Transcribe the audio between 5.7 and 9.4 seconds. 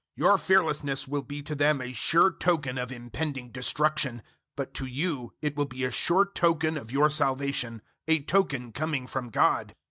a sure token of your salvation a token coming from